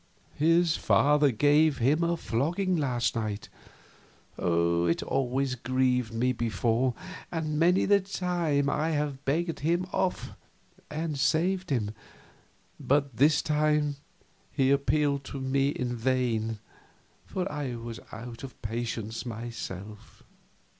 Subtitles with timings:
[0.39, 3.49] His father gave him a flogging last night.
[4.35, 6.95] It always grieved me before,
[7.31, 10.31] and many's the time I have begged him off
[10.89, 11.91] and saved him,
[12.79, 13.97] but this time
[14.51, 16.57] he appealed to me in vain,
[17.27, 20.23] for I was out of patience myself."